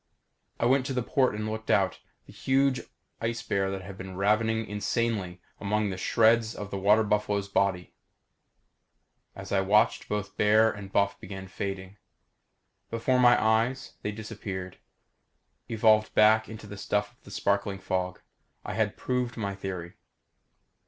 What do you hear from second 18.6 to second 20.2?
I had proved my theory.